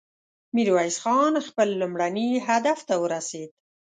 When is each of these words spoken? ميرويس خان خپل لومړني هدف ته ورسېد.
ميرويس 0.55 0.97
خان 1.03 1.33
خپل 1.47 1.67
لومړني 1.81 2.29
هدف 2.47 2.79
ته 2.87 2.95
ورسېد. 3.03 3.49